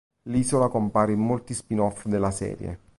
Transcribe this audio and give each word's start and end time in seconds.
L'isola 0.29 0.67
compare 0.67 1.11
in 1.11 1.19
molti 1.19 1.53
spin-off 1.53 2.07
della 2.07 2.31
serie. 2.31 2.79